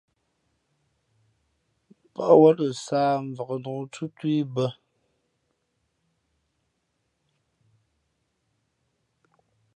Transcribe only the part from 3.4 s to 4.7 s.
nǒktú tú i bᾱ.